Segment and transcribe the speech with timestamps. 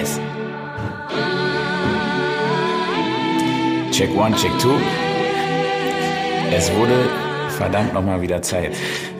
[0.00, 0.18] Yes.
[3.92, 4.78] Check one, check two.
[6.50, 7.06] Es wurde
[7.58, 8.72] verdammt nochmal wieder Zeit,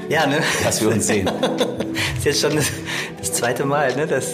[0.08, 0.40] Ja, ne?
[0.64, 1.28] dass wir uns sehen.
[2.16, 2.70] ist jetzt schon das,
[3.18, 4.06] das zweite Mal, ne?
[4.06, 4.32] Das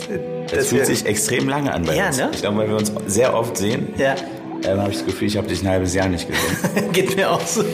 [0.49, 2.17] dass fühlt wir- sich extrem lange an bei Ja, uns.
[2.19, 2.31] ne?
[2.33, 4.15] Ich glaube, weil wir uns sehr oft sehen, Ja,
[4.67, 6.93] ähm, habe ich das Gefühl, ich habe dich ein halbes Jahr nicht gesehen.
[6.93, 7.65] geht mir auch so.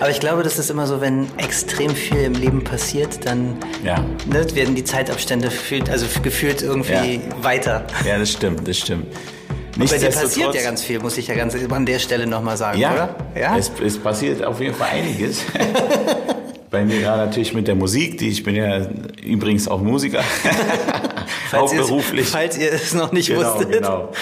[0.00, 4.04] Aber ich glaube, das ist immer so, wenn extrem viel im Leben passiert, dann Ja.
[4.26, 7.20] ne, werden die Zeitabstände gefühlt, also gefühlt irgendwie Ja.
[7.44, 7.86] weiter.
[8.06, 9.06] Ja, das stimmt, das stimmt.
[9.76, 12.78] Bei dir passiert ja ganz viel, muss ich ja ganz an der Stelle nochmal sagen,
[12.80, 13.16] Ja, oder?
[13.40, 13.56] Ja.
[13.56, 15.42] Es, es passiert auf jeden Fall einiges.
[16.70, 18.86] Bei mir gerade natürlich mit der Musik, die ich bin ja
[19.24, 20.20] übrigens auch Musiker,
[21.46, 22.26] es- hauptberuflich.
[22.28, 23.72] Falls ihr es noch nicht genau, wusstet.
[23.72, 24.12] genau.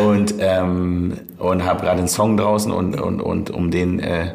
[0.00, 4.34] Und ähm, und habe gerade einen Song draußen und und und um den äh,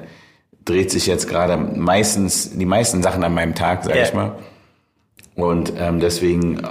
[0.66, 4.04] dreht sich jetzt gerade meistens die meisten Sachen an meinem Tag, sag Ja.
[4.04, 4.34] ich mal.
[5.36, 6.62] Und ähm, deswegen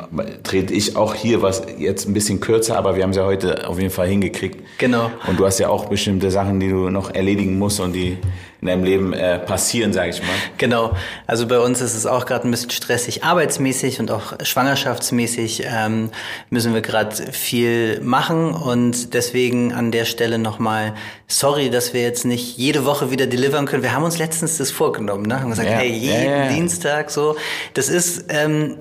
[0.45, 3.69] trete ich auch hier was jetzt ein bisschen kürzer, aber wir haben es ja heute
[3.69, 4.61] auf jeden Fall hingekriegt.
[4.79, 5.11] Genau.
[5.27, 8.19] Und du hast ja auch bestimmte Sachen, die du noch erledigen musst und die
[8.63, 10.29] in deinem Leben äh, passieren, sage ich mal.
[10.57, 10.93] Genau.
[11.27, 16.11] Also bei uns ist es auch gerade ein bisschen stressig, arbeitsmäßig und auch schwangerschaftsmäßig ähm,
[16.49, 20.95] müssen wir gerade viel machen und deswegen an der Stelle nochmal
[21.27, 23.83] sorry, dass wir jetzt nicht jede Woche wieder delivern können.
[23.83, 25.41] Wir haben uns letztens das vorgenommen, ne?
[25.41, 25.77] Haben gesagt, Ja.
[25.79, 26.49] hey, jeden Ja, ja.
[26.49, 27.37] Dienstag so.
[27.75, 28.77] Das ist ähm,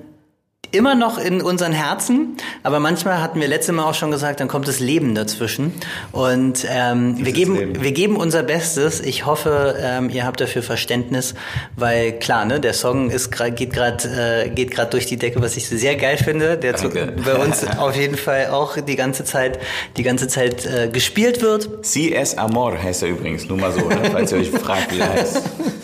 [0.72, 4.48] immer noch in unseren Herzen, aber manchmal hatten wir letzte Mal auch schon gesagt, dann
[4.48, 5.72] kommt das Leben dazwischen
[6.12, 7.82] und ähm, wir geben Leben.
[7.82, 9.00] wir geben unser Bestes.
[9.00, 11.34] Ich hoffe, ähm, ihr habt dafür Verständnis,
[11.76, 15.56] weil klar, ne, der Song ist geht gerade äh, geht gerade durch die Decke, was
[15.56, 19.58] ich sehr geil finde, der zu, bei uns auf jeden Fall auch die ganze Zeit
[19.96, 21.82] die ganze Zeit äh, gespielt wird.
[21.82, 24.08] CS Amor heißt er übrigens, nur mal so, ne?
[24.10, 25.42] falls ihr euch fragt, wie er heißt.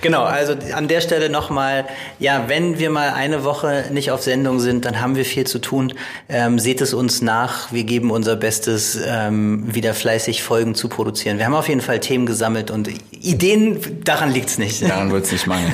[0.00, 1.86] Genau, also an der Stelle nochmal,
[2.18, 5.58] ja, wenn wir mal eine Woche nicht auf Sendung sind, dann haben wir viel zu
[5.58, 5.92] tun.
[6.28, 7.72] Ähm, seht es uns nach.
[7.72, 11.38] Wir geben unser Bestes, ähm, wieder fleißig Folgen zu produzieren.
[11.38, 14.82] Wir haben auf jeden Fall Themen gesammelt und Ideen, daran liegt's nicht.
[14.88, 15.72] Daran wird es nicht mangeln.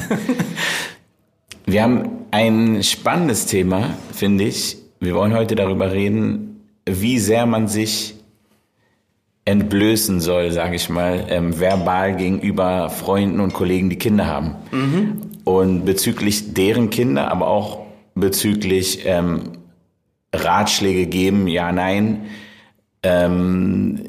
[1.67, 4.77] Wir haben ein spannendes Thema, finde ich.
[5.01, 8.16] Wir wollen heute darüber reden, wie sehr man sich
[9.47, 14.57] entblößen soll, sage ich mal, ähm, verbal gegenüber Freunden und Kollegen, die Kinder haben.
[15.45, 17.87] Und bezüglich deren Kinder, aber auch
[18.17, 19.53] bezüglich ähm,
[20.35, 22.23] Ratschläge geben, ja, nein.
[23.05, 24.03] Ähm,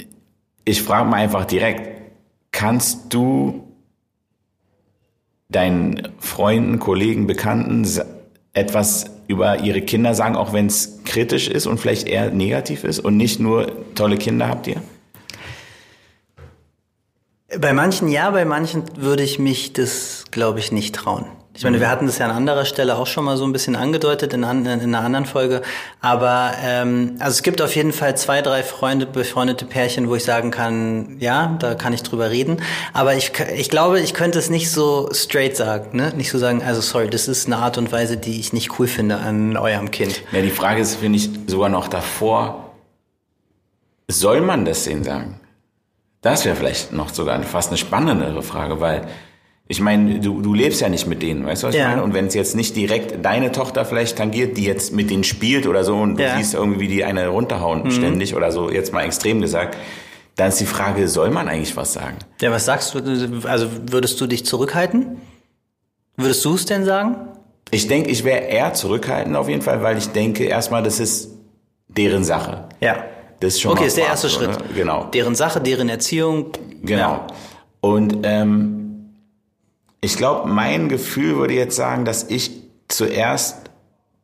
[0.65, 2.11] ich frage mal einfach direkt,
[2.51, 3.63] kannst du
[5.49, 7.87] deinen Freunden, Kollegen, Bekannten
[8.53, 12.99] etwas über ihre Kinder sagen, auch wenn es kritisch ist und vielleicht eher negativ ist
[12.99, 14.81] und nicht nur tolle Kinder habt ihr?
[17.59, 21.25] Bei manchen ja, bei manchen würde ich mich das, glaube ich, nicht trauen.
[21.57, 23.75] Ich meine, wir hatten das ja an anderer Stelle auch schon mal so ein bisschen
[23.75, 25.63] angedeutet in, an, in einer anderen Folge.
[26.01, 30.23] Aber ähm, also es gibt auf jeden Fall zwei, drei Freunde, befreundete Pärchen, wo ich
[30.23, 32.57] sagen kann, ja, da kann ich drüber reden.
[32.93, 36.13] Aber ich, ich glaube, ich könnte es nicht so straight sagen, ne?
[36.15, 38.85] Nicht so sagen, also sorry, das ist eine Art und Weise, die ich nicht cool
[38.85, 40.21] finde an eurem Kind.
[40.31, 42.75] Ja, die Frage ist, finde ich, sogar noch davor,
[44.07, 45.39] soll man das denen sagen?
[46.31, 49.07] Das wäre vielleicht noch sogar fast eine spannendere Frage, weil
[49.69, 51.83] ich meine, du, du lebst ja nicht mit denen, weißt du, was Ja.
[51.83, 52.03] ich meine?
[52.03, 55.67] Und wenn es jetzt nicht direkt deine Tochter vielleicht tangiert, die jetzt mit denen spielt
[55.67, 56.29] oder so und Ja.
[56.29, 56.31] Mhm.
[56.31, 59.77] du siehst irgendwie, wie die eine runterhauen ständig oder so, jetzt mal extrem gesagt,
[60.37, 62.17] dann ist die Frage, soll man eigentlich was sagen?
[62.41, 62.99] Ja, was sagst du?
[63.47, 65.17] Also würdest du dich zurückhalten?
[66.15, 67.15] Würdest du es denn sagen?
[67.71, 71.31] Ich denke, ich wäre eher zurückhaltend auf jeden Fall, weil ich denke, erstmal, das ist
[71.89, 72.69] deren Sache.
[72.79, 73.03] Ja.
[73.39, 74.49] Das ist schon Okay, mal ist der erste so, Schritt.
[74.51, 74.65] Ne?
[74.75, 75.05] Genau.
[75.13, 76.47] Deren Sache, deren Erziehung.
[76.81, 76.99] Genau.
[76.99, 77.27] Ja.
[77.81, 79.09] Und ähm,
[80.01, 82.51] ich glaube, mein Gefühl würde jetzt sagen, dass ich
[82.87, 83.69] zuerst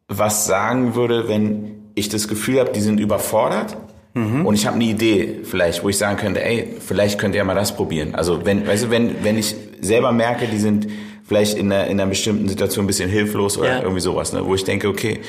[0.08, 3.78] was sagen würde, wenn ich das Gefühl habe, die sind überfordert.
[4.16, 7.56] Und ich habe eine Idee, vielleicht, wo ich sagen könnte, ey, vielleicht könnt ihr mal
[7.56, 8.14] das probieren.
[8.14, 10.86] Also wenn, weißt du, wenn, wenn ich selber merke, die sind
[11.28, 13.82] vielleicht in einer, in einer bestimmten Situation ein bisschen hilflos oder Ja.
[13.82, 15.22] irgendwie sowas, ne, wo ich denke, okay,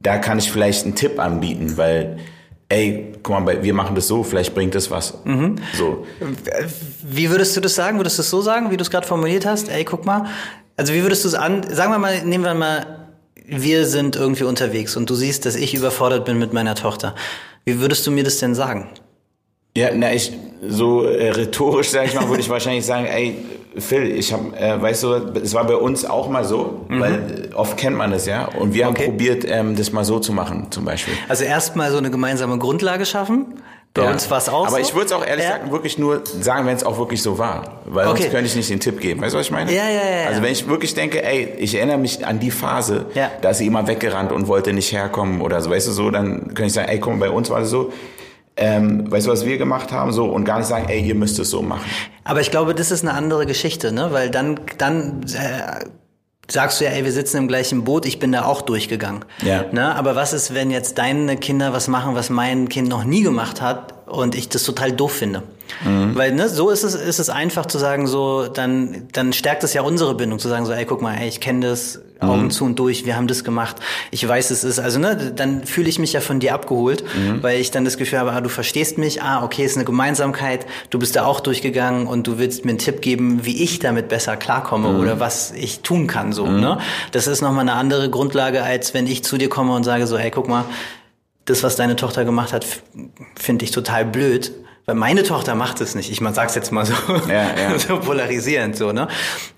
[0.00, 2.16] da kann ich vielleicht einen Tipp anbieten, weil,
[2.68, 5.18] ey, guck mal, wir machen das so, vielleicht bringt das was.
[5.76, 6.06] So.
[7.02, 7.98] Wie würdest du das sagen?
[7.98, 9.68] Würdest du es so sagen, wie du es gerade formuliert hast?
[9.68, 10.26] Ey, guck mal.
[10.76, 11.62] Also wie würdest du es an?
[11.70, 13.08] Sagen wir mal, nehmen wir mal,
[13.46, 17.14] wir sind irgendwie unterwegs und du siehst, dass ich überfordert bin mit meiner Tochter.
[17.64, 18.88] Wie würdest du mir das denn sagen?
[19.76, 20.32] Ja, na, ich,
[20.66, 23.36] so äh, rhetorisch, sag ich mal, würde ich wahrscheinlich sagen, ey,
[23.78, 25.12] Phil, ich hab, äh, weißt du,
[25.42, 28.74] es war bei uns auch mal so, weil äh, oft kennt man das, ja, und
[28.74, 29.02] wir Okay.
[29.04, 31.14] haben probiert, ähm, das mal so zu machen, zum Beispiel.
[31.28, 33.46] Also erstmal so eine gemeinsame Grundlage schaffen,
[33.94, 34.10] Bei Ja.
[34.10, 34.82] uns war es auch Aber so.
[34.82, 35.52] ich würde es auch ehrlich Ja.
[35.56, 37.80] gesagt wirklich nur sagen, wenn es auch wirklich so war.
[37.86, 38.18] Weil Okay.
[38.24, 39.22] sonst könnte ich nicht den Tipp geben.
[39.22, 39.72] Weißt du, was ich meine?
[39.72, 40.26] Ja, ja, ja, ja.
[40.28, 43.30] Also wenn ich wirklich denke, ey, ich erinnere mich an die Phase, Ja.
[43.40, 46.48] da ist sie immer weggerannt und wollte nicht herkommen oder so, weißt du, so, dann
[46.48, 47.90] könnte ich sagen, ey, komm, bei uns war das so.
[48.56, 50.12] Ähm, weißt du, was wir gemacht haben?
[50.12, 51.84] So, und gar nicht sagen, ey, ihr müsst es so machen.
[52.24, 54.08] Aber ich glaube, das ist eine andere Geschichte, ne?
[54.12, 55.84] Weil dann, dann äh,
[56.48, 59.24] sagst du ja, ey, wir sitzen im gleichen Boot, ich bin da auch durchgegangen.
[59.42, 59.64] Ja.
[59.72, 59.94] Ne?
[59.94, 63.60] Aber was ist, wenn jetzt deine Kinder was machen, was mein Kind noch nie gemacht
[63.60, 65.42] hat und ich das total doof finde?
[65.84, 69.74] Weil ne, so ist es, ist es einfach zu sagen, so dann, dann stärkt es
[69.74, 72.64] ja unsere Bindung, zu sagen, so, ey, guck mal, ey, ich kenne das, Augen zu
[72.64, 73.76] und durch, wir haben das gemacht,
[74.10, 77.04] ich weiß, es ist, also ne, dann fühle ich mich ja von dir abgeholt,
[77.42, 80.66] weil ich dann das Gefühl habe, ah, du verstehst mich, ah, okay, ist eine Gemeinsamkeit,
[80.90, 84.08] du bist da auch durchgegangen und du willst mir einen Tipp geben, wie ich damit
[84.08, 86.78] besser klarkomme oder was ich tun kann, so, ne?
[87.12, 90.16] Das ist nochmal eine andere Grundlage, als wenn ich zu dir komme und sage so,
[90.16, 90.64] ey, guck mal,
[91.44, 92.66] das, was deine Tochter gemacht hat,
[93.36, 94.52] finde ich total blöd.
[94.86, 96.12] Weil meine Tochter macht es nicht.
[96.12, 96.94] Ich mal sag's jetzt mal so,
[97.28, 97.78] Ja, ja.
[97.78, 99.08] so polarisierend so, ne?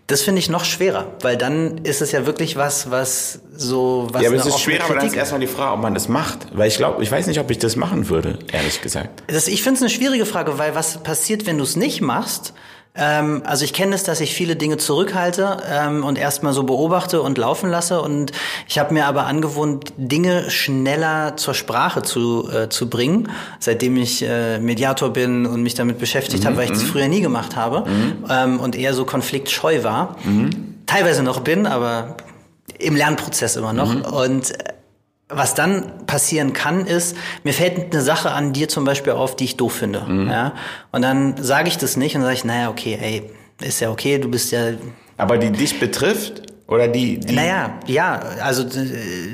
[0.07, 4.23] Das finde ich noch schwerer, weil dann ist es ja wirklich was, was so was
[4.23, 5.83] ja, aber es eine ist offene schwer, aber dann ist Kritik erstmal die Frage, ob
[5.83, 6.47] man das macht.
[6.57, 9.23] Weil ich glaube, ich weiß nicht, ob ich das machen würde, ehrlich gesagt.
[9.27, 12.55] Das, ich finde es eine schwierige Frage, weil was passiert, wenn du es nicht machst?
[12.99, 17.23] Ähm, also ich kenne es, dass ich viele Dinge zurückhalte ähm, und erstmal so beobachte
[17.23, 18.03] und laufen lasse.
[18.03, 18.33] Und
[18.69, 23.29] ich habe mir aber angewohnt, Dinge schneller zur Sprache zu, äh, zu bringen,
[23.61, 27.21] seitdem ich äh, Mediator bin und mich damit beschäftigt habe, weil ich das früher nie
[27.21, 27.85] gemacht habe
[28.29, 30.17] ähm, und eher so konfliktscheu war.
[30.87, 32.17] Teilweise noch bin, aber
[32.79, 34.13] im Lernprozess immer noch.
[34.13, 34.73] Und äh,
[35.29, 39.45] was dann passieren kann, ist, mir fällt eine Sache an dir zum Beispiel auf, die
[39.45, 40.07] ich doof finde.
[40.31, 40.55] Ja?
[40.91, 43.31] Und dann sage ich das nicht und sage ich, naja, okay, ey,
[43.61, 44.71] ist ja okay, du bist ja.
[45.17, 48.67] Aber die dich betrifft oder die, die Naja, ja, also äh,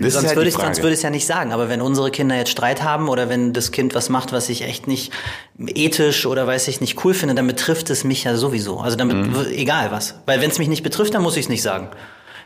[0.00, 1.52] ist sonst halt würde ich sonst würde ich es ja nicht sagen.
[1.52, 4.62] Aber wenn unsere Kinder jetzt Streit haben oder wenn das Kind was macht, was ich
[4.62, 5.12] echt nicht
[5.58, 8.78] ethisch oder weiß ich nicht cool finde, dann betrifft es mich ja sowieso.
[8.78, 9.46] Also damit Mhm.
[9.52, 10.14] egal was.
[10.26, 11.88] Weil wenn es mich nicht betrifft, dann muss ich es nicht sagen.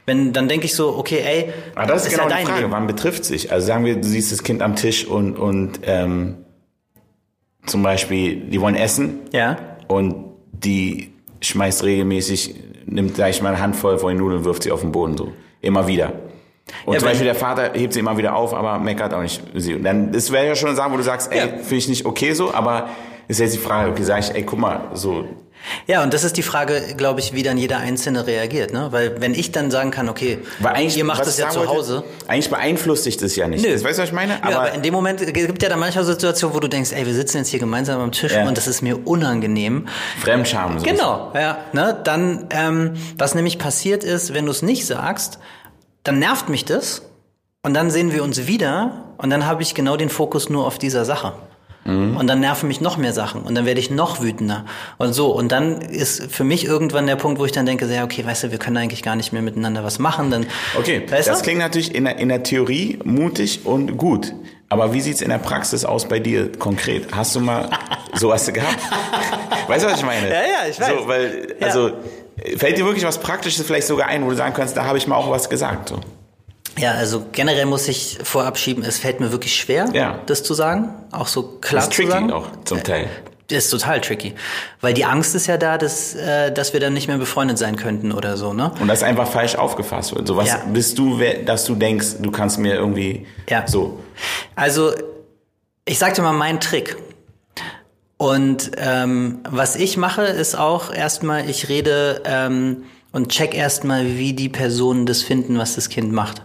[0.06, 2.72] Wenn, dann denke ich so, okay, ey, Aber das ist, genau ja die Frage, Leben.
[2.72, 3.52] wann betrifft sich?
[3.52, 6.36] Also sagen wir, du siehst das Kind am Tisch und, und ähm,
[7.66, 9.56] zum Beispiel, die wollen essen Ja.
[9.88, 12.54] und die schmeißt regelmäßig,
[12.86, 15.16] nimmt, sag ich mal, eine Handvoll von den Nudeln und wirft sie auf den Boden
[15.16, 15.32] so.
[15.60, 16.12] Immer wieder.
[16.86, 19.42] Und Ja, zum Beispiel der Vater hebt sie immer wieder auf, aber meckert auch nicht.
[19.54, 19.74] sie.
[19.74, 21.46] Und Dann, das wäre ja schon eine Sache, wo du sagst, ey, Ja.
[21.58, 22.88] finde ich nicht okay so, aber
[23.28, 25.26] ist jetzt die Frage, okay, sag ich, ey, guck mal, so,
[25.86, 28.72] Ja, und das ist die Frage, glaube ich, wie dann jeder Einzelne reagiert.
[28.72, 28.88] Ne?
[28.90, 30.38] Weil wenn ich dann sagen kann, okay,
[30.94, 32.04] ihr macht das ja zu wollte, Hause.
[32.26, 33.64] Eigentlich beeinflusst dich das ja nicht.
[33.64, 33.72] Nö.
[33.72, 34.34] Das weißt du, was ich meine?
[34.34, 37.06] ja, aber in dem Moment es gibt ja dann manchmal Situationen, wo du denkst, ey,
[37.06, 38.46] wir sitzen jetzt hier gemeinsam am Tisch Ja.
[38.46, 39.88] und das ist mir unangenehm.
[40.20, 40.78] Fremdscham.
[40.78, 41.58] So Genau, ja.
[41.72, 41.98] Ne?
[42.04, 45.38] Dann, ähm, was nämlich passiert ist, wenn du es nicht sagst,
[46.04, 47.02] dann nervt mich das
[47.62, 50.78] und dann sehen wir uns wieder und dann habe ich genau den Fokus nur auf
[50.78, 51.32] dieser Sache.
[51.88, 54.64] Und dann nerven mich noch mehr Sachen und dann werde ich noch wütender
[54.98, 55.28] und so.
[55.30, 58.44] Und dann ist für mich irgendwann der Punkt, wo ich dann denke, ja, okay, weißt
[58.44, 60.30] du, wir können eigentlich gar nicht mehr miteinander was machen.
[60.30, 60.46] Dann,
[60.78, 61.44] Okay, weißt das du?
[61.44, 64.34] klingt natürlich in der, in der Theorie mutig und gut.
[64.68, 67.06] Aber wie sieht's in der Praxis aus bei dir konkret?
[67.12, 67.70] Hast du mal
[68.14, 68.76] sowas gehabt?
[69.66, 70.28] Weißt du, was ich meine?
[70.28, 70.88] Ja, ja, ich weiß.
[71.00, 71.66] So, weil, Ja.
[71.68, 71.92] also,
[72.56, 75.06] fällt dir wirklich was Praktisches vielleicht sogar ein, wo du sagen kannst, da habe ich
[75.06, 75.88] mal auch was gesagt?
[75.88, 76.00] So.
[76.78, 80.20] Ja, also generell muss ich vorab schieben, es fällt mir wirklich schwer, Ja.
[80.26, 82.32] das zu sagen, auch so klar Das ist zu tricky sagen.
[82.32, 83.08] auch zum Teil.
[83.48, 84.34] Das ist total tricky,
[84.82, 87.76] weil die Angst ist ja da, dass, äh, dass wir dann nicht mehr befreundet sein
[87.76, 88.72] könnten oder so, ne?
[88.78, 90.28] Und das einfach falsch aufgefasst wird.
[90.28, 90.62] So was Ja.
[90.70, 93.66] bist du, dass du denkst, du kannst mir irgendwie Ja.
[93.66, 94.00] so.
[94.54, 94.92] Also,
[95.86, 96.96] ich sag dir mal meinen Trick.
[98.18, 102.82] Und ähm, was ich mache, ist auch erstmal, ich rede ähm,
[103.12, 106.42] und check erstmal, wie die Personen das finden, was das Kind macht.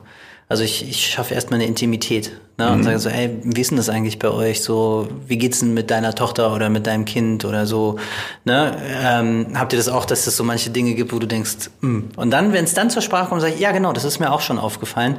[0.54, 2.72] Also ich, ich schaffe erstmal eine Intimität ne?
[2.72, 4.62] und sage so, ey, wie ist denn das eigentlich bei euch?
[4.62, 7.98] So, wie geht's denn mit deiner Tochter oder mit deinem Kind oder so?
[8.46, 8.78] Ne?
[9.04, 12.12] Ähm, habt ihr das auch, dass es so manche Dinge gibt, wo du denkst, hm.
[12.18, 14.32] und dann, wenn es dann zur Sprache kommt, sage ich, ja genau, das ist mir
[14.32, 15.18] auch schon aufgefallen.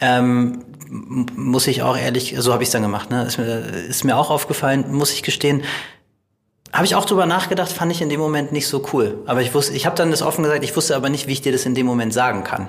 [0.00, 3.24] Ähm, muss ich auch ehrlich, so habe ich es dann gemacht, ne?
[3.24, 5.62] Ist mir, ist mir auch aufgefallen, muss ich gestehen.
[6.74, 9.18] Habe ich auch drüber nachgedacht, fand ich in dem Moment nicht so cool.
[9.26, 11.40] Aber ich wusste, ich habe dann das offen gesagt, ich wusste aber nicht, wie ich
[11.40, 12.66] dir das in dem Moment sagen kann.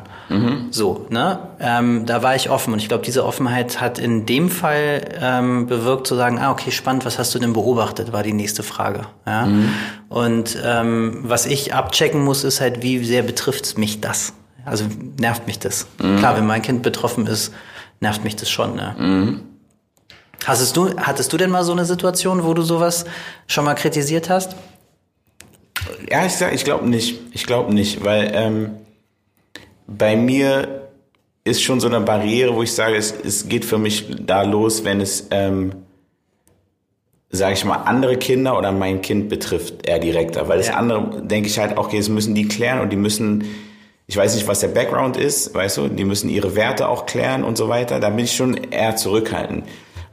[0.69, 1.39] So, ne?
[1.59, 5.65] Ähm, da war ich offen und ich glaube, diese Offenheit hat in dem Fall ähm,
[5.65, 9.07] bewirkt zu sagen, ah, okay, spannend, was hast du denn beobachtet, war die nächste Frage.
[9.25, 9.47] Ja?
[10.07, 14.33] Und ähm, was ich abchecken muss, ist halt, wie sehr betrifft mich das?
[14.65, 14.85] Also
[15.19, 15.87] nervt mich das?
[16.19, 17.51] Klar, wenn mein Kind betroffen ist,
[18.01, 18.75] nervt mich das schon.
[18.75, 19.39] Ne?
[20.45, 23.05] Hattest du, hattest du denn mal so eine Situation, wo du sowas
[23.47, 24.55] schon mal kritisiert hast?
[26.09, 27.19] Ja, ich sag, ich glaube nicht.
[27.31, 28.71] Ich glaube nicht, weil ähm,
[29.87, 30.89] bei mir
[31.43, 34.83] ist schon so eine Barriere, wo ich sage, es, es geht für mich da los,
[34.83, 35.73] wenn es ähm,
[37.29, 40.47] sage ich mal, andere Kinder oder mein Kind betrifft eher direkter.
[40.47, 40.75] Weil das Ja.
[40.75, 43.43] andere, denke ich halt, okay, das müssen die klären und die müssen,
[44.07, 47.43] ich weiß nicht, was der Background ist, weißt du, die müssen ihre Werte auch klären
[47.43, 47.99] und so weiter.
[47.99, 49.65] Da bin ich schon eher zurückhaltend.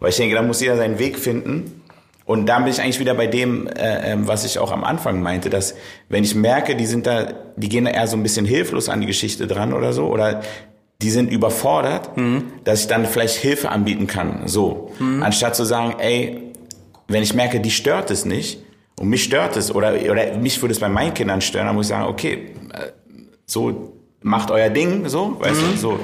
[0.03, 1.81] Weil ich denke, da muss jeder seinen Weg finden.
[2.25, 5.23] Und da bin ich eigentlich wieder bei dem, äh, ähm, was ich auch am Anfang
[5.23, 5.75] meinte, dass
[6.09, 9.01] wenn ich merke, die sind da, die gehen da eher so ein bisschen hilflos an
[9.01, 10.41] die Geschichte dran oder so, oder
[11.01, 12.11] die sind überfordert,
[12.65, 14.93] dass ich dann vielleicht Hilfe anbieten kann, so.
[15.23, 16.53] Anstatt zu sagen, ey,
[17.09, 18.61] wenn ich merke, die stört es nicht
[18.99, 21.87] und mich stört es oder, oder mich würde es bei meinen Kindern stören, dann muss
[21.87, 22.93] ich sagen, okay, äh,
[23.47, 26.01] so macht euer Ding, so, weißt du, so.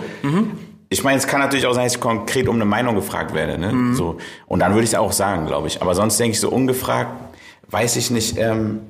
[0.90, 3.58] Ich meine, es kann natürlich auch sein, dass ich konkret um eine Meinung gefragt werde,
[3.58, 3.94] ne?
[3.94, 4.16] So.
[4.46, 5.82] Und dann würde ich es auch sagen, glaube ich.
[5.82, 7.10] Aber sonst denke ich so ungefragt,
[7.70, 8.80] weiß ich nicht, ähm,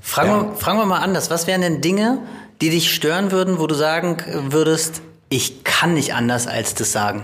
[0.00, 0.42] Fragen, Ja.
[0.50, 1.30] wir, fragen wir mal anders.
[1.30, 2.18] Was wären denn Dinge,
[2.60, 4.18] die dich stören würden, wo du sagen
[4.50, 7.22] würdest, ich kann nicht anders als das sagen?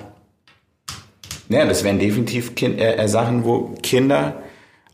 [1.51, 4.43] Ja, das wären definitiv kind, äh, äh, Sachen, wo Kinder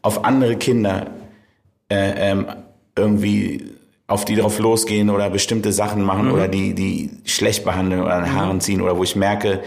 [0.03, 1.09] auf andere Kinder
[1.91, 2.47] äh, ähm,
[2.97, 3.74] irgendwie
[4.07, 8.35] auf die drauf losgehen oder bestimmte Sachen machen oder die die schlecht behandeln oder an
[8.35, 9.63] Haaren ziehen oder wo ich merke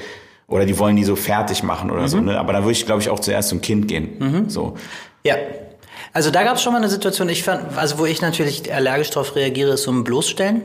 [0.48, 2.22] oder die wollen die so fertig machen oder so.
[2.22, 2.40] Ne?
[2.40, 4.46] Aber da würde ich, glaube ich, auch zuerst zum Kind gehen.
[4.48, 4.76] So.
[5.26, 5.36] Ja.
[6.14, 9.10] Also da gab es schon mal eine Situation, ich fand, also wo ich natürlich allergisch
[9.10, 10.64] darauf reagiere, ist so ein Bloßstellen.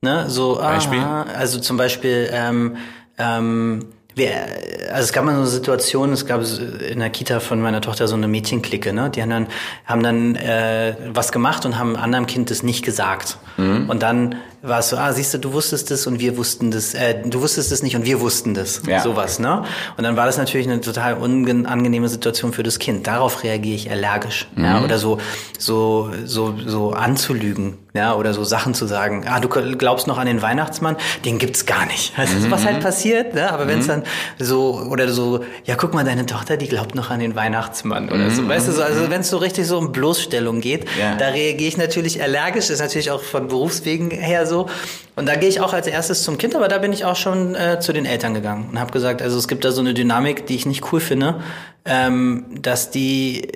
[0.00, 0.30] Ne?
[0.30, 1.00] So, Beispiel?
[1.00, 2.76] aha, also zum Beispiel, ähm,
[3.18, 3.86] ähm,
[4.26, 8.08] also es gab mal so eine Situation, es gab in der Kita von meiner Tochter
[8.08, 9.10] so eine Mädchenklicke, ne?
[9.10, 9.46] Die haben dann,
[9.84, 13.38] haben dann äh, was gemacht und haben einem anderen Kind das nicht gesagt.
[13.58, 13.90] Mhm.
[13.90, 16.92] Und dann war es so, ah, siehst du, du wusstest das und wir wussten das,
[16.94, 18.82] äh, du wusstest es nicht und wir wussten das.
[18.88, 19.00] Ja.
[19.00, 19.62] Sowas, ne?
[19.96, 23.06] Und dann war das natürlich eine total unangenehme Situation für das Kind.
[23.06, 24.48] Darauf reagiere ich allergisch.
[24.56, 24.64] Mhm.
[24.64, 25.18] Ja, oder so,
[25.58, 29.24] so, so, so anzulügen, ja, oder so Sachen zu sagen.
[29.28, 30.96] Ah, du glaubst noch an den Weihnachtsmann?
[31.24, 32.12] Den gibt's gar nicht.
[32.18, 32.50] Also, Mhm.
[32.50, 33.52] was halt passiert, ne?
[33.52, 34.02] Aber wenn es dann
[34.40, 38.30] so, oder so, ja, guck mal, deine Tochter, die glaubt noch an den Weihnachtsmann oder
[38.30, 41.00] so, weißt du, so, also wenn es so richtig so um Bloßstellung geht, Mhm.
[41.00, 41.14] Ja.
[41.16, 44.68] da reagiere ich natürlich allergisch, ist natürlich auch von Berufswegen her so.
[45.16, 47.54] Und da gehe ich auch als erstes zum Kind, aber da bin ich auch schon
[47.54, 50.46] äh, zu den Eltern gegangen und habe gesagt, also es gibt da so eine Dynamik,
[50.46, 51.40] die ich nicht cool finde,
[51.84, 53.48] ähm, dass die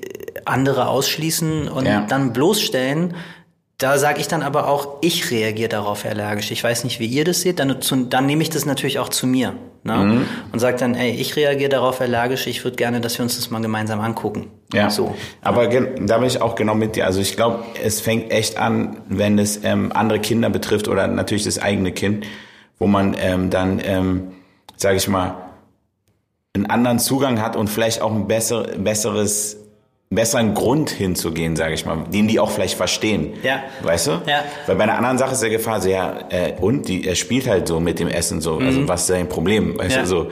[0.44, 2.04] andere ausschließen und Ja.
[2.08, 3.14] dann bloßstellen.
[3.82, 6.52] Da sage ich dann aber auch, ich reagiere darauf allergisch.
[6.52, 7.58] Ich weiß nicht, wie ihr das seht.
[7.58, 7.76] Dann,
[8.10, 9.96] dann nehme ich das natürlich auch zu mir ne?
[9.96, 10.26] Mhm.
[10.52, 12.46] und sage dann, ey, ich reagiere darauf allergisch.
[12.46, 14.52] Ich würde gerne, dass wir uns das mal gemeinsam angucken.
[14.72, 15.16] Ja, So.
[15.40, 17.06] aber da bin ich auch genau mit dir.
[17.06, 21.42] Also ich glaube, es fängt echt an, wenn es ähm, andere Kinder betrifft oder natürlich
[21.42, 22.24] das eigene Kind,
[22.78, 24.28] wo man ähm, dann, ähm,
[24.76, 25.34] sage ich mal,
[26.54, 29.56] einen anderen Zugang hat und vielleicht auch ein besser, besseres
[30.14, 33.34] besseren Grund hinzugehen, sage ich mal, den die auch vielleicht verstehen.
[33.42, 33.62] Ja.
[33.82, 34.10] Weißt du?
[34.26, 34.44] Ja.
[34.66, 37.48] Weil bei einer anderen Sache ist der Gefahr so, ja, äh, und die, er spielt
[37.48, 38.58] halt so mit dem Essen so.
[38.58, 39.78] Also was ist sein Problem?
[39.78, 39.94] Weißt Mhm.
[39.96, 40.02] Ja.
[40.02, 40.30] du, so.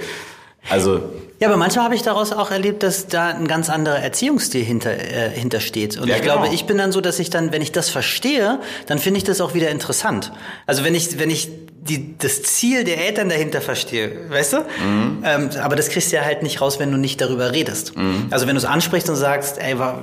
[0.69, 1.01] Also,
[1.41, 4.91] Ja, aber manchmal habe ich daraus auch erlebt, dass da ein ganz anderer Erziehungsstil hinter,
[4.93, 5.97] äh, hintersteht.
[5.97, 6.35] Und Ja, ich genau.
[6.39, 9.25] glaube, ich bin dann so, dass ich dann, wenn ich das verstehe, dann finde ich
[9.25, 10.33] das auch wieder interessant.
[10.67, 11.49] Also wenn ich, wenn ich
[11.83, 14.57] die, das Ziel der Eltern dahinter verstehe, weißt du?
[14.59, 15.23] Mhm.
[15.25, 17.97] Ähm, aber das kriegst du ja halt nicht raus, wenn du nicht darüber redest.
[17.97, 18.27] Mhm.
[18.31, 20.03] Also wenn du es ansprichst und sagst, ey, war,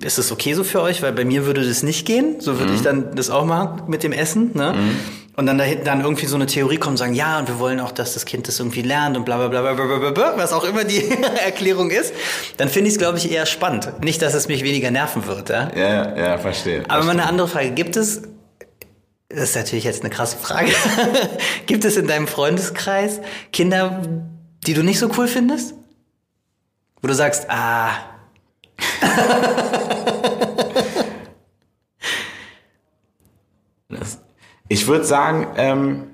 [0.00, 1.02] ist das okay so für euch?
[1.02, 2.36] Weil bei mir würde das nicht gehen.
[2.40, 2.76] So würde Mhm.
[2.76, 4.52] ich dann das auch machen mit dem Essen.
[4.54, 4.74] Ne?
[5.34, 7.80] Und dann dahinten dann irgendwie so eine Theorie kommt und sagen, ja, und wir wollen
[7.80, 10.34] auch, dass das Kind das irgendwie lernt und bla bla bla bla bla bla, bla
[10.36, 11.02] was auch immer die
[11.44, 12.12] Erklärung ist,
[12.58, 14.04] dann finde ich es, glaube ich, eher spannend.
[14.04, 15.48] Nicht, dass es mich weniger nerven wird.
[15.48, 15.70] Ja?
[15.74, 16.84] ja, ja, verstehe.
[16.88, 17.70] Aber mal eine andere Frage.
[17.70, 18.22] Gibt es,
[19.30, 20.70] das ist natürlich jetzt eine krasse Frage,
[21.66, 23.20] gibt es in deinem Freundeskreis
[23.52, 24.02] Kinder,
[24.66, 25.72] die du nicht so cool findest?
[27.00, 27.92] Wo du sagst, ah,
[34.72, 36.04] Ich würde sagen, ähm,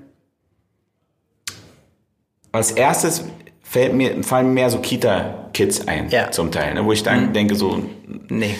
[2.51, 3.23] als erstes
[3.63, 6.29] fällt mir, fallen mir mehr so Kita-Kids ein, Ja.
[6.31, 7.81] zum Teil, ne, wo ich dann denke, so,
[8.27, 8.55] nee,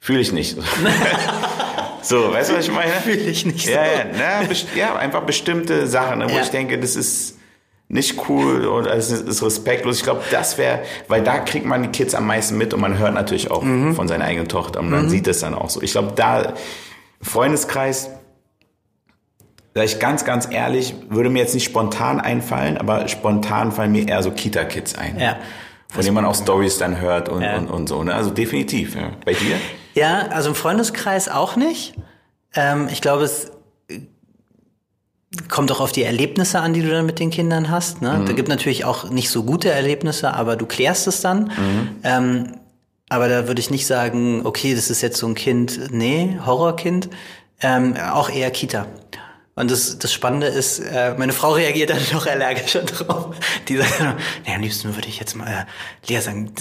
[0.00, 0.56] fühle ich nicht.
[2.02, 2.90] so, weißt du, was ich meine?
[2.94, 3.70] fühle ich nicht so.
[3.70, 4.04] Ja, ja,
[4.40, 6.42] na, best- ja, einfach bestimmte Sachen, ne, wo Ja.
[6.42, 7.38] ich denke, das ist
[7.86, 9.98] nicht cool und es ist, ist respektlos.
[9.98, 12.98] Ich glaube, das wäre, weil da kriegt man die Kids am meisten mit und man
[12.98, 13.94] hört natürlich auch Mhm.
[13.94, 15.80] von seiner eigenen Tochter und man sieht es dann auch so.
[15.80, 16.54] Ich glaube, da
[17.22, 18.10] Freundeskreis,
[19.74, 24.06] sag ich ganz, ganz ehrlich, würde mir jetzt nicht spontan einfallen, aber spontan fallen mir
[24.08, 25.18] eher so Kita-Kids ein.
[25.18, 25.36] Ja.
[25.92, 27.56] Von denen man auch Stories dann hört und, Ja.
[27.56, 28.02] und, und so.
[28.02, 28.14] Ne?
[28.14, 28.94] Also definitiv.
[28.96, 29.10] Ja.
[29.24, 29.56] Bei dir?
[29.94, 31.94] Ja, also im Freundeskreis auch nicht.
[32.54, 33.52] Ähm, ich glaube, es
[35.48, 38.02] kommt auch auf die Erlebnisse an, die du dann mit den Kindern hast.
[38.02, 38.22] Ne?
[38.26, 41.50] Da gibt natürlich auch nicht so gute Erlebnisse, aber du klärst es dann.
[42.04, 42.54] Ähm,
[43.08, 47.08] aber da würde ich nicht sagen, okay, das ist jetzt so ein Kind, nee, Horrorkind.
[47.60, 48.86] Ähm, auch eher Kita.
[49.56, 53.36] Und das, das Spannende ist, äh, meine Frau reagiert dann noch allergischer drauf.
[53.68, 54.00] Die sagt,
[54.44, 56.52] nee, am liebsten würde ich jetzt mal äh, Lea sagen,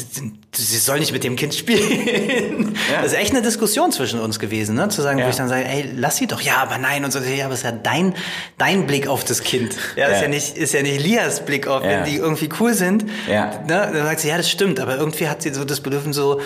[0.53, 2.77] sie soll nicht mit dem Kind spielen.
[2.91, 3.01] Ja.
[3.01, 4.89] Das ist echt eine Diskussion zwischen uns gewesen, ne?
[4.89, 5.25] Zu sagen, ja.
[5.25, 7.53] wo ich dann sage, ey, lass sie doch, ja, aber nein und so, ja, aber
[7.53, 8.13] es ist ja dein,
[8.57, 9.75] dein Blick auf das Kind.
[9.95, 10.15] Ja, ja.
[10.15, 13.05] ist ja nicht, ist ja nicht Lias Blick auf, wenn die irgendwie cool sind.
[13.29, 13.61] Ja.
[13.61, 13.89] Ne?
[13.93, 16.41] Dann sagt sie, ja, das stimmt, aber irgendwie hat sie so das Bedürfnis so,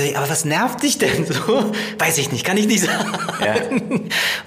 [0.00, 1.72] ich, aber was nervt dich denn so?
[1.98, 3.12] Weiß ich nicht, kann ich nicht sagen.
[3.44, 3.54] Ja.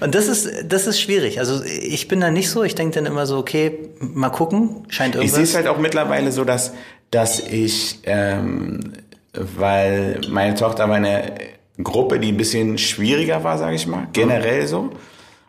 [0.00, 1.38] Und das ist, das ist schwierig.
[1.38, 2.62] Also ich bin da nicht so.
[2.62, 5.32] Ich denke dann immer so, okay, mal gucken, scheint irgendwas.
[5.32, 6.72] Ich sehe es halt auch mittlerweile so, dass,
[7.10, 8.92] dass ich, ähm,
[9.32, 11.34] weil meine Tochter war eine
[11.82, 14.90] Gruppe, die ein bisschen schwieriger war, sage ich mal, generell so.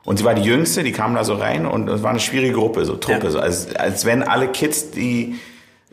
[0.04, 2.54] Und sie war die Jüngste, die kam da so rein und es war eine schwierige
[2.54, 3.32] Gruppe, so Truppe, ja.
[3.32, 5.36] so als, als wenn alle Kids, die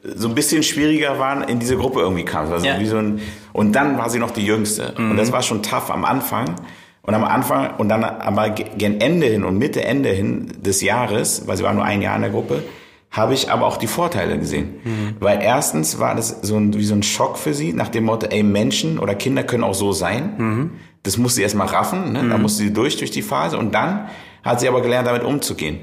[0.04, 2.52] so ein bisschen schwieriger waren, in diese Gruppe irgendwie kamen.
[2.52, 2.84] Also ja.
[2.84, 3.20] so ein,
[3.52, 4.94] und dann war sie noch die Jüngste.
[4.96, 5.12] Mhm.
[5.12, 6.56] Und das war schon tough am Anfang.
[7.02, 11.46] Und am Anfang, und dann aber gen Ende hin und Mitte, Ende hin des Jahres,
[11.46, 12.62] weil sie war nur ein Jahr in der Gruppe,
[13.10, 14.80] habe ich aber auch die Vorteile gesehen.
[14.84, 15.16] Mhm.
[15.20, 18.26] Weil erstens war das so ein, wie so ein Schock für sie, nach dem Motto,
[18.26, 20.34] ey, Menschen oder Kinder können auch so sein.
[20.36, 20.70] Mhm.
[21.02, 22.26] Das muss sie erstmal raffen, ne?
[22.28, 22.42] da mhm.
[22.42, 23.58] musste sie durch, durch die Phase.
[23.58, 24.08] Und dann
[24.42, 25.80] hat sie aber gelernt, damit umzugehen.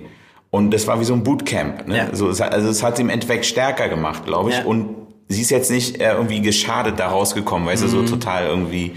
[0.52, 1.88] Und das war wie so ein Bootcamp.
[1.88, 1.98] Ne?
[1.98, 2.08] Ja.
[2.16, 4.58] So, also es hat sie im Endeffekt stärker gemacht, glaube ich.
[4.58, 4.66] Ja.
[4.66, 4.96] Und
[5.30, 7.92] sie ist jetzt nicht äh, irgendwie geschadet da rausgekommen, weißt mhm.
[7.92, 8.94] du, so total irgendwie,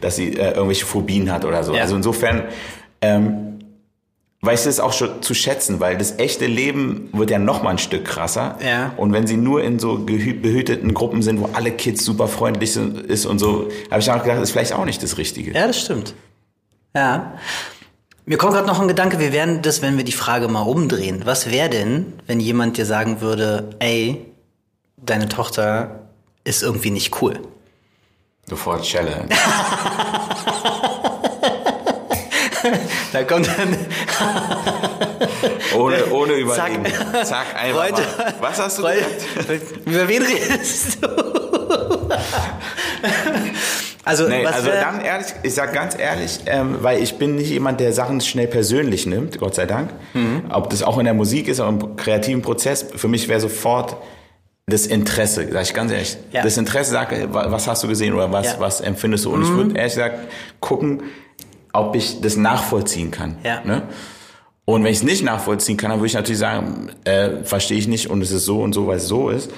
[0.00, 1.74] dass sie äh, irgendwelche Phobien hat oder so.
[1.74, 1.82] Ja.
[1.82, 2.42] Also insofern
[3.00, 3.60] ähm,
[4.42, 7.70] weiß sie es auch schon zu schätzen, weil das echte Leben wird ja noch mal
[7.70, 8.58] ein Stück krasser.
[8.64, 8.92] Ja.
[8.96, 12.98] Und wenn sie nur in so behüteten Gruppen sind, wo alle Kids super freundlich sind
[12.98, 15.52] ist und so, habe ich auch gedacht, das ist vielleicht auch nicht das Richtige.
[15.52, 16.14] Ja, das stimmt.
[16.94, 17.34] Ja.
[18.28, 21.22] Mir kommt gerade noch ein Gedanke, wir werden das, wenn wir die Frage mal umdrehen.
[21.24, 24.26] Was wäre denn, wenn jemand dir sagen würde, ey,
[24.96, 26.08] deine Tochter
[26.42, 27.38] ist irgendwie nicht cool?
[28.50, 29.28] Sofort Challenge.
[33.12, 33.78] da kommt dann.
[35.76, 36.84] ohne, ohne überlegen.
[36.84, 38.34] Zack, Zack einfach Freunde, mal.
[38.40, 39.04] Was hast du Freunde,
[39.36, 39.86] gesagt?
[39.86, 41.06] Über wen redest du?
[44.06, 47.80] Also, nee, also dann ehrlich, ich sag ganz ehrlich, ähm, weil ich bin nicht jemand,
[47.80, 49.90] der Sachen schnell persönlich nimmt, Gott sei Dank.
[50.14, 50.44] Mhm.
[50.48, 53.96] Ob das auch in der Musik ist oder im kreativen Prozess, für mich wäre sofort
[54.66, 56.16] das Interesse, sag ich ganz ehrlich.
[56.30, 56.44] Ja.
[56.44, 58.60] Das Interesse sagt, was hast du gesehen oder was, ja.
[58.60, 59.32] was empfindest du?
[59.32, 59.46] Und mhm.
[59.46, 60.18] ich würde ehrlich gesagt
[60.60, 61.02] gucken,
[61.72, 63.38] ob ich das nachvollziehen kann.
[63.42, 63.60] Ja.
[63.64, 63.82] Ne?
[64.66, 67.88] Und wenn ich es nicht nachvollziehen kann, dann würde ich natürlich sagen, äh, verstehe ich
[67.88, 69.50] nicht und es ist so und so, weil es so ist.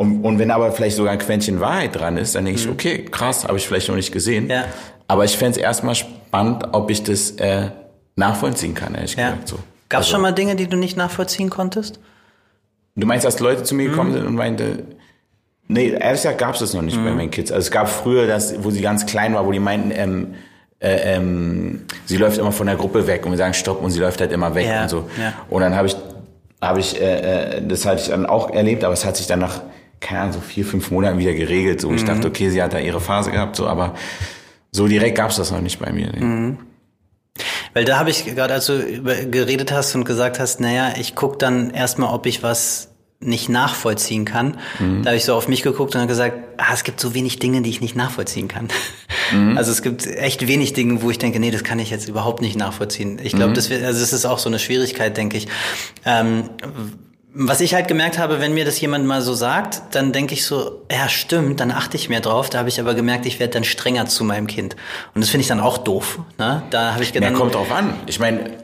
[0.00, 2.72] Und, und wenn aber vielleicht sogar ein Quäntchen Wahrheit dran ist, dann denke ich, mhm.
[2.72, 4.48] okay, krass, habe ich vielleicht noch nicht gesehen.
[4.48, 4.64] Ja.
[5.08, 7.68] Aber ich fände es erstmal spannend, ob ich das äh,
[8.16, 9.32] nachvollziehen kann, ehrlich ja.
[9.32, 9.48] gesagt.
[9.48, 9.56] So.
[9.90, 12.00] Gab es also, schon mal Dinge, die du nicht nachvollziehen konntest?
[12.96, 14.14] Du meinst, dass Leute zu mir gekommen mhm.
[14.14, 14.84] sind und meinte,
[15.68, 17.04] nee, ehrlich gesagt gab es das noch nicht mhm.
[17.04, 17.52] bei meinen Kids.
[17.52, 20.34] Also es gab früher das, wo sie ganz klein war, wo die meinten, ähm,
[20.78, 24.00] äh, ähm, sie läuft immer von der Gruppe weg und wir sagen Stopp und sie
[24.00, 24.84] läuft halt immer weg ja.
[24.84, 25.10] und so.
[25.20, 25.34] Ja.
[25.50, 25.96] Und dann habe ich,
[26.62, 29.40] habe ich, äh, äh, das hatte ich dann auch erlebt, aber es hat sich dann
[29.40, 29.60] nach
[30.00, 31.80] keine Ahnung, so vier, fünf Monaten wieder geregelt.
[31.80, 31.96] So, mhm.
[31.96, 33.94] ich dachte, okay, sie hat da ihre Phase gehabt, so, aber
[34.72, 36.12] so direkt gab's das noch nicht bei mir.
[36.12, 36.24] Nee.
[36.24, 36.58] Mhm.
[37.72, 41.38] Weil da habe ich gerade, als du geredet hast und gesagt hast, naja, ich guck
[41.38, 42.88] dann erstmal, ob ich was
[43.20, 44.56] nicht nachvollziehen kann.
[44.78, 45.02] Mhm.
[45.02, 47.60] Da habe ich so auf mich geguckt und gesagt, ah, es gibt so wenig Dinge,
[47.60, 48.68] die ich nicht nachvollziehen kann.
[49.30, 49.58] Mhm.
[49.58, 52.40] Also es gibt echt wenig Dinge, wo ich denke, nee, das kann ich jetzt überhaupt
[52.40, 53.20] nicht nachvollziehen.
[53.22, 53.54] Ich glaube, mhm.
[53.54, 55.48] das, also das ist auch so eine Schwierigkeit, denke ich.
[56.06, 56.50] Ähm,
[57.32, 60.44] was ich halt gemerkt habe, wenn mir das jemand mal so sagt, dann denke ich
[60.44, 62.50] so, ja stimmt, dann achte ich mehr drauf.
[62.50, 64.74] Da habe ich aber gemerkt, ich werde dann strenger zu meinem Kind.
[65.14, 66.18] Und das finde ich dann auch doof.
[66.38, 66.62] Ne?
[66.70, 67.32] Da habe ich gedacht.
[67.32, 67.94] Ja, kommt drauf an.
[68.06, 68.58] Ich meine,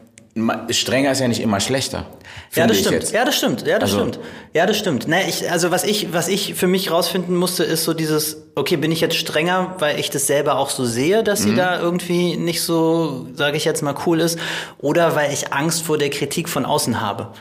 [0.70, 2.06] strenger ist ja nicht immer schlechter.
[2.54, 3.12] Ja, das stimmt.
[3.12, 3.66] Ja, das stimmt.
[3.66, 4.00] Ja, das also.
[4.02, 4.20] stimmt.
[4.52, 5.08] Ja, das stimmt.
[5.08, 8.76] Ne, ich, also was ich, was ich für mich rausfinden musste, ist so dieses, okay,
[8.76, 11.50] bin ich jetzt strenger, weil ich das selber auch so sehe, dass mhm.
[11.50, 14.38] sie da irgendwie nicht so, sage ich jetzt mal, cool ist,
[14.78, 17.32] oder weil ich Angst vor der Kritik von außen habe.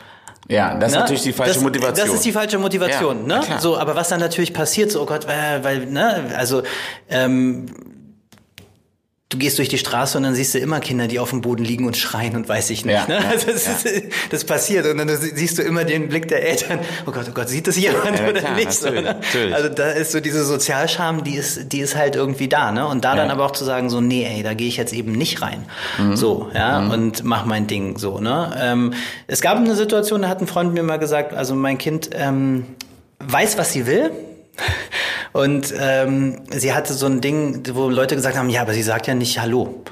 [0.48, 0.98] Ja, das ne?
[0.98, 2.06] ist natürlich die falsche das, Motivation.
[2.06, 3.44] Das ist die falsche Motivation, ja, ne?
[3.58, 6.62] So, aber was dann natürlich passiert, so, oh Gott, weil, weil ne, also
[7.08, 7.66] ähm,
[9.28, 11.64] du gehst durch die Straße und dann siehst du immer Kinder, die auf dem Boden
[11.64, 12.94] liegen und schreien und weiß ich nicht.
[12.94, 13.26] Ja, ne?
[13.28, 13.90] also das, ja.
[13.90, 16.78] ist, das, passiert und dann siehst du immer den Blick der Eltern.
[17.06, 18.72] Oh Gott, oh Gott, sieht das jemand ja, oder klar, nicht?
[18.72, 19.20] So, ne?
[19.52, 22.86] Also da ist so diese Sozialscham, die ist, die ist halt irgendwie da, ne?
[22.86, 25.12] Und da dann aber auch zu sagen so, nee, ey, da gehe ich jetzt eben
[25.12, 25.64] nicht rein,
[25.98, 26.16] mhm.
[26.16, 26.90] so, ja, mhm.
[26.92, 28.56] und mach mein Ding, so, ne?
[28.60, 28.94] Ähm,
[29.26, 32.66] es gab eine Situation, da hat ein Freund mir mal gesagt, also mein Kind ähm,
[33.18, 34.12] weiß, was sie will
[35.36, 39.06] und ähm, sie hatte so ein Ding, wo Leute gesagt haben, ja, aber sie sagt
[39.06, 39.82] ja nicht Hallo.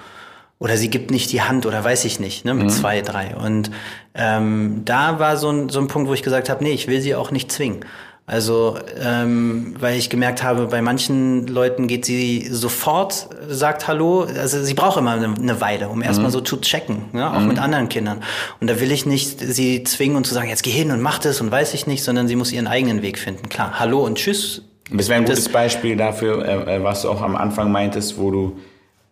[0.59, 2.71] Oder sie gibt nicht die Hand oder weiß ich nicht, ne, mit mhm.
[2.71, 3.37] zwei, drei.
[3.37, 3.71] Und
[4.15, 7.03] ähm, da war so ein, so ein Punkt, wo ich gesagt habe, nee, ich will
[7.03, 7.85] sie auch nicht zwingen.
[8.27, 14.23] Also, ähm, weil ich gemerkt habe, bei manchen Leuten geht sie sofort, sagt Hallo.
[14.23, 17.59] Also sie braucht immer eine, eine Weile, um erstmal so zu checken, ja, auch mit
[17.59, 18.23] anderen Kindern.
[18.61, 21.19] Und da will ich nicht sie zwingen und zu sagen, jetzt geh hin und mach
[21.19, 23.51] das und weiß ich nicht, sondern sie muss ihren eigenen Weg finden.
[23.51, 24.63] Klar, Hallo und Tschüss.
[24.91, 28.31] Das wäre ein gutes Beispiel dafür, äh, äh, was du auch am Anfang meintest, wo
[28.31, 28.59] du,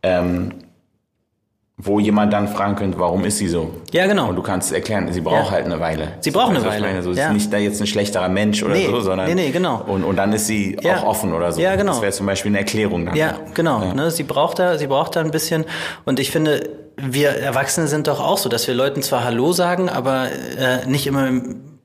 [0.03, 0.53] ähm,
[1.79, 3.73] wo jemand dann fragen könnte, warum ist sie so?
[3.93, 4.29] Ja, genau.
[4.29, 5.51] Und du kannst erklären, sie braucht Ja.
[5.53, 6.09] halt eine Weile.
[6.21, 7.03] Sie braucht eine was ich Weile, meine?
[7.03, 7.29] So, ja.
[7.29, 9.27] ist nicht da jetzt ein schlechterer Mensch oder Nee, so, sondern.
[9.29, 9.83] nee, nee, genau.
[9.87, 10.99] Und, und dann ist sie Ja.
[10.99, 11.61] auch offen oder so.
[11.61, 11.93] Ja, genau.
[11.93, 13.19] Das wäre zum Beispiel eine Erklärung dafür.
[13.21, 13.93] Ja, genau.
[13.95, 15.65] Ne, sie braucht da, sie braucht da ein bisschen.
[16.05, 19.89] Und ich finde, wir Erwachsene sind doch auch so, dass wir Leuten zwar Hallo sagen,
[19.89, 20.27] aber
[20.59, 21.31] äh, nicht immer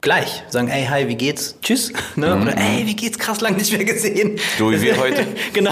[0.01, 0.43] gleich.
[0.49, 1.55] Sagen, ey, hi, wie geht's?
[1.61, 1.91] Tschüss.
[2.15, 2.35] Ne?
[2.35, 3.19] Oder ey, wie geht's?
[3.19, 4.33] Krass lang nicht mehr gesehen.
[4.33, 4.39] Mhm.
[4.57, 5.25] So wie wir heute.
[5.53, 5.71] genau.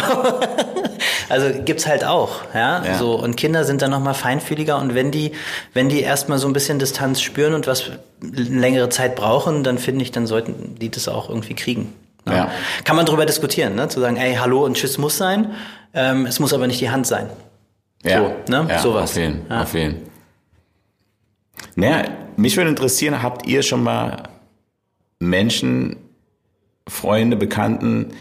[1.30, 2.84] Also gibt's halt auch, ja?
[2.86, 2.98] Ja.
[3.00, 5.32] So und Kinder sind dann noch mal feinfühliger und wenn die
[5.74, 7.90] wenn die erstmal so ein bisschen Distanz spüren und was
[8.22, 11.94] längere Zeit brauchen, dann finde ich, dann sollten die das auch irgendwie kriegen.
[12.26, 12.36] ne?
[12.36, 12.52] Ja.
[12.84, 13.88] Kann man drüber diskutieren, ne?
[13.88, 15.54] Zu sagen, ey, hallo und tschüss muss sein,
[15.96, 17.28] ähm, es muss aber nicht die Hand sein.
[18.04, 18.68] Ja, So, ne?
[18.70, 19.12] ja, Sowas.
[19.12, 19.62] Auf jeden, Ja.
[19.64, 20.14] auf jeden.
[21.76, 22.06] Naja,
[22.38, 24.24] mich würde interessieren, habt ihr schon mal
[25.20, 25.98] Menschen,
[26.88, 28.12] Freunde, Bekannten,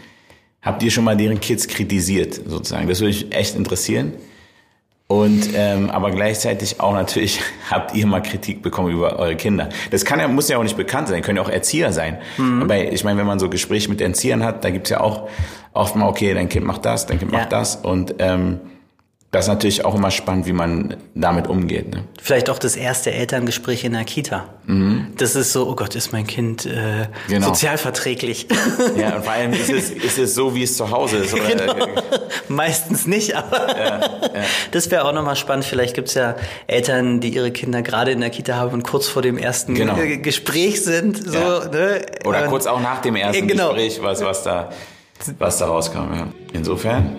[0.61, 2.87] habt ihr schon mal deren Kids kritisiert, sozusagen?
[2.87, 4.13] Das würde mich echt interessieren.
[5.07, 7.39] Und ähm, aber gleichzeitig auch natürlich
[7.69, 9.69] habt ihr mal Kritik bekommen über eure Kinder.
[9.91, 12.17] Das kann ja muss ja auch nicht bekannt sein, können ja auch Erzieher sein.
[12.39, 15.29] Aber ich meine, wenn man so Gespräche mit Erziehern hat, da gibt's ja auch
[15.73, 17.37] oft mal, okay, dein Kind macht das, dein Kind Ja.
[17.39, 18.59] macht das und ähm,
[19.35, 21.93] das ist natürlich auch immer spannend, wie man damit umgeht.
[21.93, 22.03] Ne?
[22.21, 24.45] Vielleicht auch das erste Elterngespräch in der Kita.
[25.17, 27.47] Das ist so, oh Gott, ist mein Kind äh, Genau.
[27.47, 28.47] sozialverträglich?
[28.97, 31.33] Ja, und vor allem ist es, ist es so, wie es zu Hause ist.
[31.33, 31.43] Oder?
[31.47, 31.85] Genau.
[32.47, 33.67] Meistens nicht, aber
[34.71, 35.65] das wäre auch nochmal spannend.
[35.65, 36.35] Vielleicht gibt's ja
[36.67, 39.95] Eltern, die ihre Kinder gerade in der Kita haben und kurz vor dem ersten Genau.
[40.21, 41.17] Gespräch sind.
[41.27, 41.65] So, Ja.
[41.69, 42.01] ne?
[42.25, 43.73] Oder Und- kurz auch nach dem ersten genau.
[43.73, 44.69] Gespräch, was, was, da,
[45.39, 46.13] was da rauskam.
[46.13, 46.27] Ja.
[46.53, 47.15] Insofern,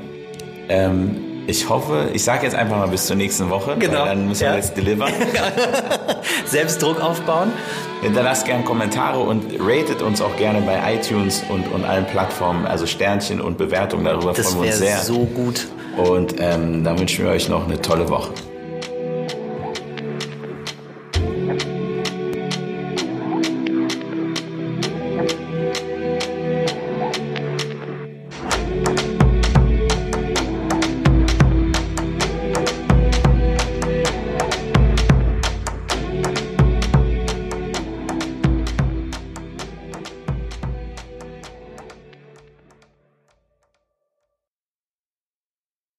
[0.68, 4.00] ähm, ich hoffe, ich sage jetzt einfach mal bis zur nächsten Woche, Genau.
[4.00, 4.50] weil dann müssen Ja.
[4.50, 5.12] wir jetzt delivern.
[6.46, 7.52] Selbst Druck aufbauen.
[8.02, 12.86] Hinterlasst gerne Kommentare und ratet uns auch gerne bei iTunes und, und allen Plattformen, also
[12.86, 14.98] Sternchen und Bewertungen, darüber Das freuen wir uns sehr.
[14.98, 15.66] so gut.
[15.96, 18.30] Und ähm, dann wünschen wir euch noch eine tolle Woche.